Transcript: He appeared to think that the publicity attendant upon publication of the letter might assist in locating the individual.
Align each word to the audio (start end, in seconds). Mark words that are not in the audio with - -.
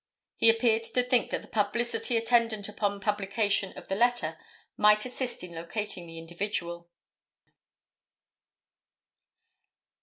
He 0.35 0.49
appeared 0.49 0.81
to 0.81 1.03
think 1.03 1.29
that 1.29 1.43
the 1.43 1.47
publicity 1.47 2.17
attendant 2.17 2.67
upon 2.67 2.99
publication 2.99 3.71
of 3.77 3.87
the 3.87 3.93
letter 3.93 4.35
might 4.75 5.05
assist 5.05 5.43
in 5.43 5.53
locating 5.53 6.07
the 6.07 6.17
individual. 6.17 6.89